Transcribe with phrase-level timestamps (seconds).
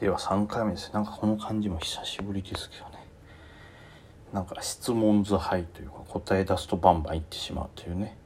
[0.00, 0.90] では3回目です。
[0.94, 3.04] なんかこの感じも久しぶりですけどね。
[4.32, 8.16] なんか質問図杯というか答え出すとバンバンいってしまうというね。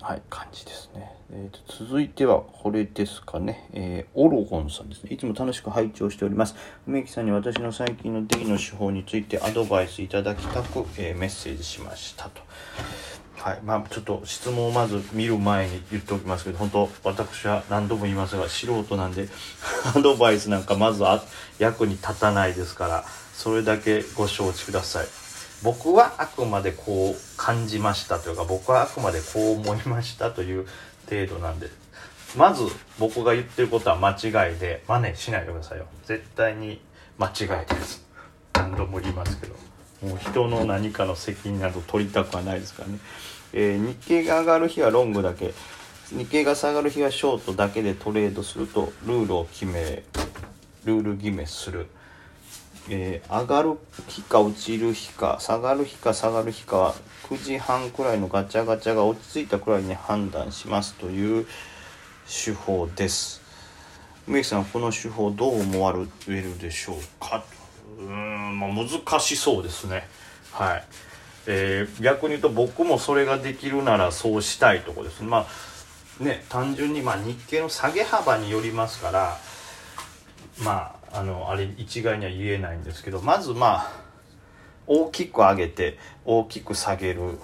[0.00, 5.12] はい感じですね、えーと、続いてはこれですかね、えー、オロゴンさんですね。
[5.12, 6.54] いつも楽しく拝聴しております。
[6.88, 12.40] 梅木さんに私の最近のデイの手法についてアドバイスいただきたく、えー、メッセージしましたと。
[13.40, 13.60] はい。
[13.64, 19.28] まあ、ちょっと質問をまず見る前に言っておきますけど本当私は何度も言いますが素人なんで
[19.96, 21.22] アドバイスなんかまずは
[21.58, 25.06] 役に立たないですからそれだけご承知ください。
[25.62, 30.66] 僕はあくまでこう感じましたというか僕はあくまでこう思いましたという
[31.08, 31.68] 程度なんで
[32.34, 32.64] まず
[32.98, 35.86] 僕が言ってることは間違いで真似しないでくださいよ。
[36.04, 36.80] 絶対に
[37.18, 38.06] 間違いです。
[38.54, 39.69] 何度も言いますけど。
[40.02, 42.98] もう人の何かの責任など取りたくはないですからね。
[43.52, 45.52] えー、日経が上がる日はロングだけ。
[46.16, 50.02] 日経が下がる日はショートだけでトレードするとルールを決め
[50.84, 51.86] ルール決めする、
[52.88, 53.78] えー、上がる
[54.08, 56.94] 日か落ちる日か下がる日か下がる日かは
[57.28, 61.46] 9時半くらいのガチャガチャが落ち着いたくらいに判断しますという
[62.26, 63.40] 手法です。
[64.26, 66.00] 梅木さんこの手法どう思われ
[66.40, 67.44] るでしょうか？
[68.00, 70.08] うん、まあ、難しそうですね。
[70.52, 70.84] はい。
[71.46, 75.22] えー、逆に言うと僕もそれができるならそうしたいとこです。
[75.22, 75.46] ま
[76.20, 79.38] あね単純にまあ日経の下げ幅によりますから
[80.62, 83.92] まああのあれ一概には言えないんですけどまずまあ
[84.86, 87.38] 大きく上げて大きく下げる。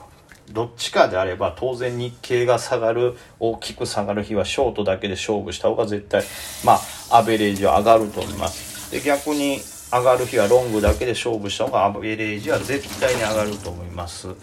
[0.52, 3.16] どっちかであれば当然日経が下がる。
[3.40, 6.22] 大きく下がる日はショートだけで勝負した方が絶対
[6.64, 6.78] ま
[7.10, 8.92] あアベレージは上がると思います。
[8.92, 9.58] で逆に
[9.92, 14.34] 上がる日はロングだけで勝負した方がアベレージは絶対に上がると思います。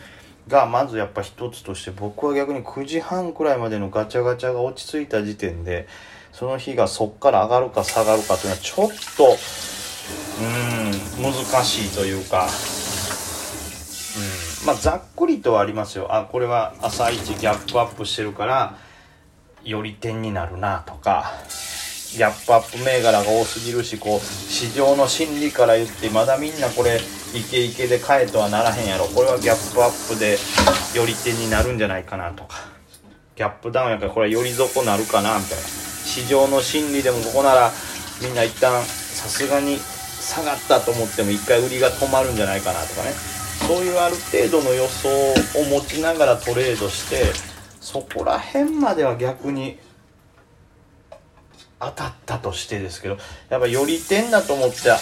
[0.48, 5.88] がまずやっぱ一つとして僕は逆に9時半くらいまでのガチャガチャが落ち着いた時点で
[6.34, 9.38] その日がそっから上がるか下がるかというのはちょっと
[10.42, 11.34] うん難
[11.64, 12.46] しいというか。
[12.46, 14.68] うん。
[14.68, 16.14] まあざっくりとはありますよ。
[16.14, 18.78] あこれは朝一ギャップアップしてるから
[19.64, 21.32] より点になるなとか。
[22.14, 27.00] ギャップアップ銘柄が多すぎるしこう市場の心理から言ってまだみんなこれ
[27.34, 29.06] イケイケで買えとはならへんやろ。
[29.08, 30.38] これはギャップアップで
[30.96, 32.58] より手になるんじゃないかなとか。
[33.36, 35.64] ギャップダウンやからこれはより底なるかなみたいな。
[35.66, 37.72] 市場の心理でもここなら
[38.22, 43.14] みんな一旦さすがに下がったと思っても一回売りが止まるんじゃないかなとかね。
[43.68, 47.24] そういうある程度の予想を持ちながらトレードして
[47.82, 49.80] そこら辺までは逆に
[51.86, 53.18] 当たったとしてですけど
[53.50, 54.98] やっぱより点だと思って打っ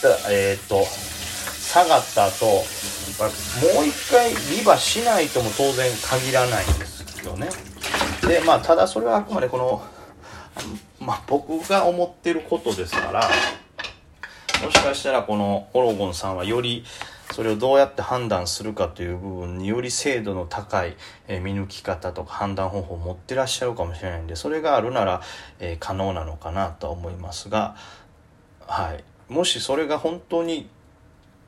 [0.00, 2.52] たえっ、ー、と下がった後も
[3.82, 7.48] う一回リバしないとも当然限らないんですよね。
[8.26, 9.82] でまあただそれはあくまでこの
[11.00, 13.28] まあ僕が思ってることですから
[14.62, 16.84] もしかしたらこのオロゴンさんはより
[17.32, 20.96] それをどうやって判断するかという部分により精度の高い、
[21.26, 25.22] え見抜き方とか判断方法を持ってらっしゃるかもしれないんでそれがあるなら、
[25.58, 27.76] え可能なのかなとは思いますが、
[28.60, 30.68] はい、もしそれが本当に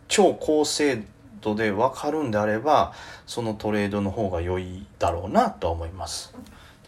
[0.09, 1.03] 超高精
[1.41, 2.92] 度で分かるんであれば
[3.26, 6.34] そのトレードの方が良いだろうなと思います。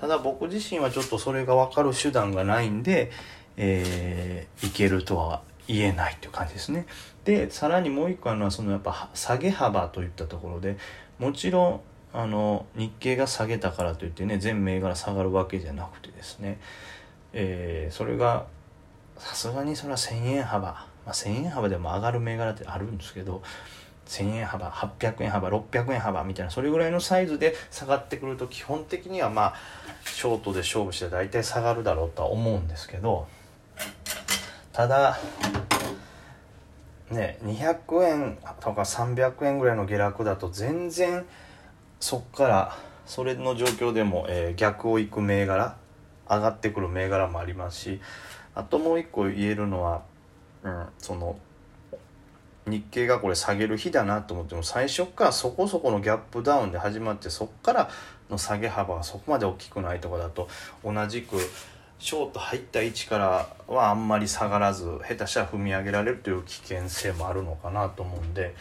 [0.01, 3.11] ただ僕自身はちょっとそれが分かる手段がないんで、
[3.57, 6.87] えー、いけるとは言えないという感じですね。
[7.25, 10.79] でさらにもう一個あるのはそのやっぱ下げ幅といったところで
[11.19, 11.81] もちろん
[12.13, 16.59] あの日経が下げたからといってね全銘柄下がるわけじゃなくてですね、
[17.35, 18.47] えー、それが
[19.19, 23.43] さすがにそれは1,000円幅、まあ、1,000円幅でも上がる銘柄ってあるんですけど
[24.07, 29.55] 1,000円幅800円幅600円幅みたいなそれぐらいのサイズで下がってくると基本的にはまあ
[30.05, 33.29] ショートで勝負して大体下がるだろうとは思うんですけど
[34.79, 35.19] ただ
[37.11, 41.27] ね200円とか300円ぐらいの下落だと全然
[41.99, 45.77] そっからそれの状況でも、えー、逆を行く銘柄
[46.31, 48.01] 上がってくる銘柄もありますし
[48.55, 50.03] あともう一個言えるのは、
[50.63, 51.37] うん、その
[52.69, 57.91] 日経がこれ下げる日だなと思っても最初からそこそこのギャップダウンで始まってそっから
[58.31, 60.49] の下げ幅がそこまで大きくないとかだと
[60.85, 61.37] 同じく
[61.99, 68.55] ショート入った位置からはあんまり下がらず下手したら踏み上げられるという危険性もあるのかなと思うんで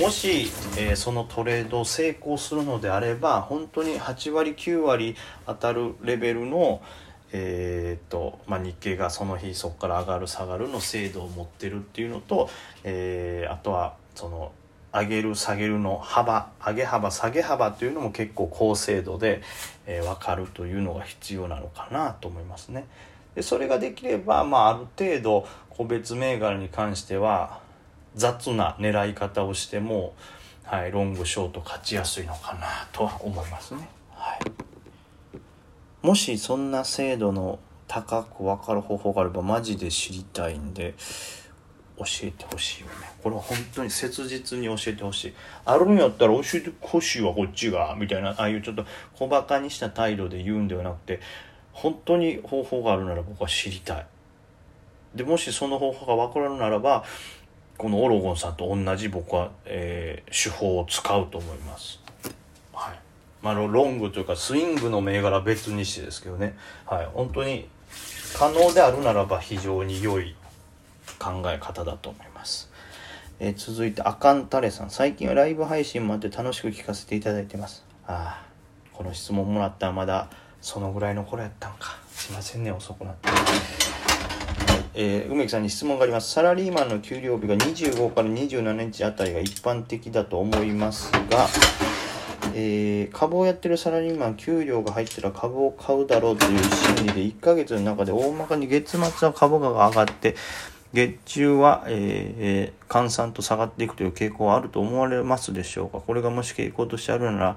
[0.00, 6.82] もし、えー、そのトレード成功するのであれば本当に8割9割当たるレベルの、
[7.32, 12.50] えーとまあ、日経がその日そこから上がる下がるの精度を持ってるっていうのと、
[12.84, 14.52] えー、あとはその
[14.98, 19.42] 上げる下げるの幅上げ幅下げ幅というのも結構高精度で、
[19.86, 22.86] えー、分かるというのが必要なのかなと思いますね。
[23.34, 27.60] でそれができれば、まあ、ある程度個別銘柄に関しては
[28.14, 30.14] 雑な狙い方をしても、
[30.64, 33.88] はい、ロングショート勝ちやすいのかなとは思いますね。
[34.12, 34.40] はい、
[36.00, 40.94] もしそんな精度の高く分かる方法があればマジで知りたいんで
[41.98, 42.92] 教えてほしいよね。
[43.22, 45.34] これは本当に切実に教えてほしい。
[45.64, 48.84] あるんやったら教えてほしいわこっちがみたいなああいうちょっと
[49.14, 51.20] 小バカにした態度で言うんではなくて
[51.72, 54.06] 本当に方法があるなら僕は知りたい。
[55.14, 57.04] でもしその方法が分からるならば
[57.78, 62.00] このオロゴンさんと同じ僕は、えー、手法を使うと思います。
[62.72, 62.98] はい。
[63.42, 66.56] まあロングというかスイングの銘柄別にしてですけどね。
[66.86, 67.06] はい。
[67.06, 67.68] 本当に
[68.34, 70.35] 可能であるならば非常に良い
[71.18, 72.70] 考え方だと思います。
[73.38, 74.90] えー、続いて、あかんたれさん。
[74.90, 77.84] 最近はライブ配信もあって楽しく聞かせていただいてます。
[78.06, 78.46] ああ、
[78.92, 80.30] この質問もらったらまだ
[80.60, 81.98] そのぐらいの頃やったんか。
[82.10, 83.28] すいませんね、遅くなって。
[84.94, 86.32] えー、梅木さんに質問があります。
[86.32, 91.46] サラリーマンの給料日が25から27日あたりが一般的だと思いますが、
[92.54, 100.34] えー、株をやってるサラリーマン給料が入ったら株を買うだろうという心理で1ヶ月の中で大まかに月末は株価が上がって
[100.92, 106.00] 月中は、えー、換算と下がっていくという傾向はあると思われますでしょうか？
[106.00, 107.56] これがもし傾向としてあるなら、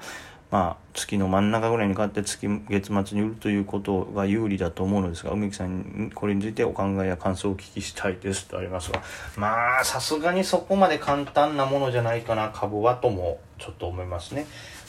[0.52, 9.02] まあ、月の真ん中ぐらいに買って月月末に売るということが有利だと思うのですが梅木さんにこれについてお考えや感想をお聞きしたいですとありますが
[9.38, 14.48] まあさすがにそこまで簡単なものじゃないかな株はともちょっと思いますね。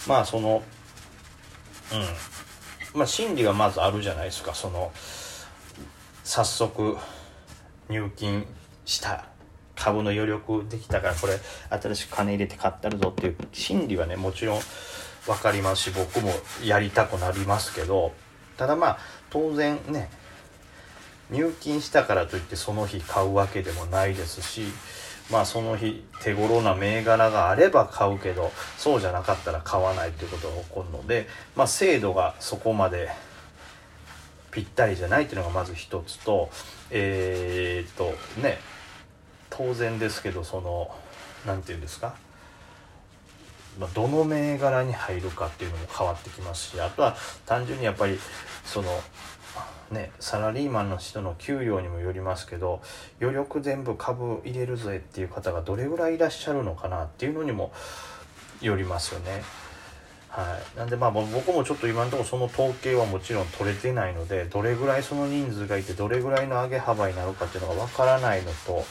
[0.09, 0.63] まあその
[1.93, 2.99] うん。
[2.99, 4.55] まあ心理がまずあるじゃないですか。
[4.55, 4.91] その
[6.25, 6.97] 早速
[7.91, 8.47] 入金
[8.87, 9.27] した
[9.77, 11.39] 株の余力できたからこれ
[11.71, 14.61] 新しく金入れて買ったるぞっていう心理はねもちろん
[15.27, 16.33] 分かりますし僕も
[16.65, 18.13] やりたくなりますけど
[18.57, 18.99] ただまあ
[19.31, 20.11] 当然ね
[21.31, 24.65] 入金したからといってその日買うわけでもないですし
[25.31, 33.09] まあその日手頃な銘柄があれば買うけどそうじゃなかったら買わないということが起こるのでまあ精度がそこまで
[34.51, 36.51] ぴったりじゃないっていうのがまず一つと
[36.91, 38.59] えー、っとね
[39.49, 40.91] 当然ですけどその
[41.47, 42.15] 何て言うんですか、
[43.95, 47.17] どの銘柄に入るかっていうのも変わってきますしあとは
[47.47, 48.19] 単純にやっぱり
[48.65, 48.89] その
[49.91, 52.83] ねサラリーマンの人の給料にもよりますけど
[53.21, 57.73] 余力全部株入れるぜっていう方がどれぐらいいらっしゃるのかなっていうのにも
[58.61, 59.43] よりますよね。
[60.31, 68.85] はい、なんでまあ僕もちょっと今のところその統計はもちろん取れてないのでどれぐらいその人数がいてどれぐらいの上げ幅になるかっていうのがわからないのと、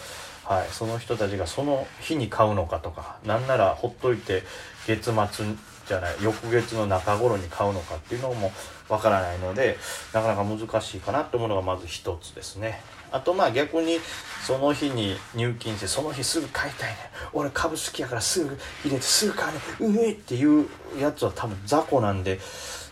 [0.44, 4.44] はい、その人たちがその日に買うのかとかなんならほっといて
[4.86, 5.46] 月末
[5.88, 8.52] じゃない翌月の中頃に買うのかっていうのも
[8.90, 9.78] わからないので
[10.14, 12.82] なかなか難しいかなと思うのがまず一つですね。
[13.12, 14.00] あとまあ逆に
[14.46, 16.98] その日に入金してその日すぐ買いたいね。
[17.34, 19.50] 俺株好きやからすぐ入れてすぐ買
[19.80, 20.66] うねうえっていう
[21.00, 22.40] やつは多分雑魚なんで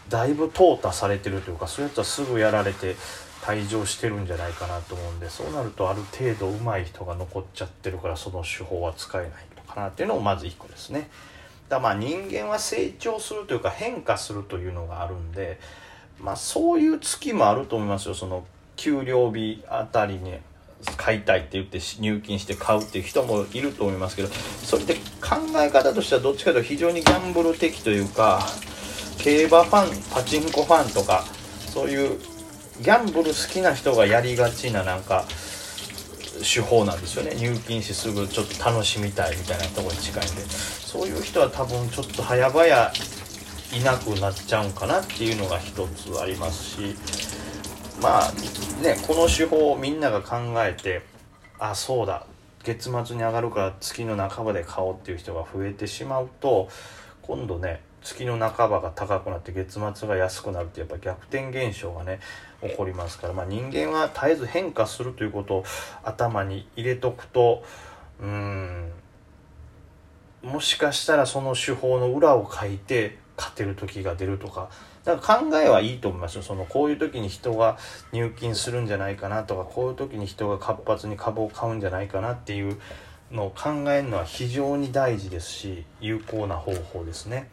[0.09, 2.95] だいぶ淘汰されてるというかそういうやつはすぐやられて
[3.41, 11.09] 退場してるんじゃないかなと思うんでそうなるとある程度上手い人が残っちゃってるからその手法は使えないのかなっていうのもまず1個ですね。
[11.69, 15.59] だまあ人間は成長するというか変化するというのがあるんで
[16.19, 18.15] まあそういう月もあると思いますよ。
[18.15, 18.45] その
[18.75, 20.33] 給料日あたりに
[20.95, 28.41] 買いたいって言って入金して買うっていう人もいると思いますけどそれって考え方としてはどっちかというと非常にギャンブル的というか
[29.17, 31.23] 競馬ファンパチンコファンとか
[31.73, 32.19] そういう
[32.81, 35.25] ギャンブル好きな人がやりがちななんか
[36.39, 37.35] 手法なんですよね。
[37.35, 40.77] 入金してすぐちょっと楽しみたいみたいなとこに近いんで。
[40.87, 46.95] そういう人は多分ちょっと早々いなくなっちゃうんかなっていうのが一つありますし
[48.01, 48.31] まあ
[48.83, 51.01] ねこの手法をみんなが考えて
[51.59, 52.25] あそうだ
[52.63, 56.69] 月末に上がるから月の半ばで買おうっていう人が増えてしまうと
[57.21, 62.19] 今度ね月の半ばが高くなって月末が安くなるってやっぱ逆転現象がね
[62.61, 65.63] 起こりますから、まあ、人間は絶えず変化するということを
[66.03, 67.63] 頭に入れとくと
[68.21, 68.91] うん
[70.41, 74.69] もしかしたらその手法の裏を書いて勝てる時が出るとか
[75.07, 76.43] だから考えはいいと思いますよ。
[76.43, 77.77] そのこういう時に人が
[78.11, 82.77] 入金するんじゃないかなとかこういう時に人が活発に株を買うんじゃないかなっていう
[83.31, 87.49] のを考えるのは非常に大事ですし有効な方法ですね。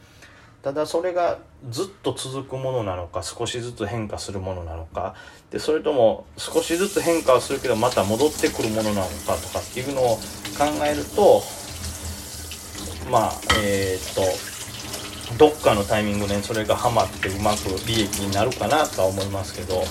[0.64, 1.38] ただそれが
[1.70, 5.14] ずっと続くものなのか少しずつ変化するものなのか。
[5.52, 10.16] でそれとも少しずつ変化はするけどまた戻ってくるものなのかとかっていうのを
[10.58, 11.40] 考えると
[13.12, 13.32] まあ
[13.62, 14.53] えー、っと
[15.38, 19.82] どっかのタイミングでそれがハマってうまく利益になるかなとは思いますけど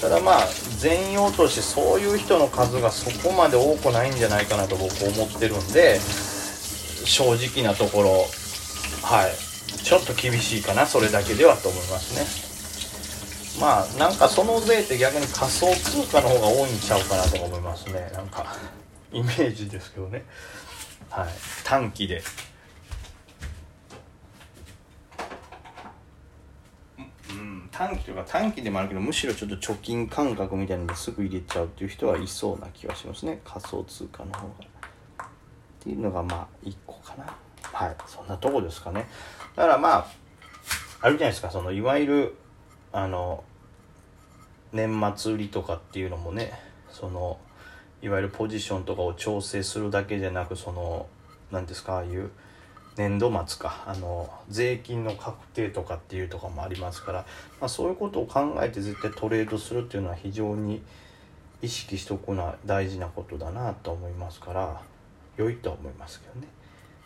[0.00, 0.40] ただまあ
[0.78, 5.98] 全容としてそういう人の数がそこまで多くないんじゃないかなと僕思ってるんで
[7.04, 8.26] 正直なところ
[9.02, 9.50] はい。
[9.82, 13.60] ちょっと厳しいかなそれだけではと思いますね。
[13.60, 18.10] まあなんかその税って逆に仮想通貨の方が多いんちゃうかなと思いますね。
[18.14, 18.56] なんか
[19.12, 20.24] イメージですけどね。
[21.08, 21.28] はい。
[21.64, 22.22] 短期で
[27.30, 33.40] うん短期とか短期でもあるけどむしろちょっと貯金感覚みたいなのですぐ入れちゃうっていう人はいそうな気がしますね。
[33.42, 34.52] 仮想通貨の方が。
[34.52, 35.28] っ
[35.82, 37.34] ていうのがまあ一個かな。
[37.62, 37.96] はい。
[38.06, 39.06] そんなとこですかね。
[39.56, 40.06] だからまあ
[41.00, 41.50] あるじゃないですか。
[41.50, 42.34] そのいわゆる
[42.92, 43.44] あの
[44.74, 46.52] 年末売りとかっていうのもね。
[46.90, 47.38] その
[48.02, 51.06] いわゆるポジションとかを調整するだけじゃなくその
[51.50, 52.30] 何ですかああいう
[52.96, 53.84] 年度末か。
[53.86, 57.26] あの税金の確定とかっていうとかもありますから、
[57.60, 60.82] まあ、そういうことを考えて絶対トレードするっていうのは非常に
[61.62, 64.80] 意識しておくのは大事なことだなと思いますから
[65.36, 66.46] 良いとは思いますけどね。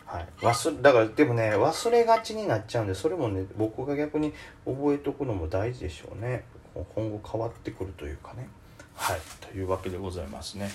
[0.05, 4.33] はい、忘だからでもね忘れがちになっちゃうんでそれもね僕が逆に
[4.65, 6.43] 覚えておくのも大事でしょうね。
[6.73, 8.49] 今後変わってくるというかね。
[8.95, 9.19] はい。
[9.39, 10.69] というわけでございますね。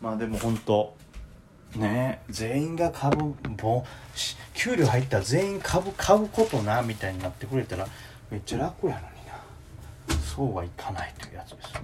[0.00, 0.94] まあでも本当
[1.76, 3.86] ね全員が株も
[4.54, 7.86] 給料入ったら全員株買うことなみたいになってくれたら
[8.30, 10.22] めっちゃ楽やのにな。
[10.34, 11.80] そうはいかないというやつですね。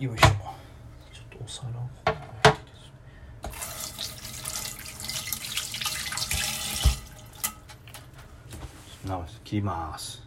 [0.00, 0.26] よいしょ。
[0.26, 1.72] ちょっとお皿を
[9.06, 10.22] 直し切ります。